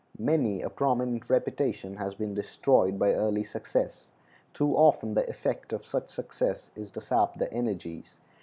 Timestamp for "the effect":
5.13-5.71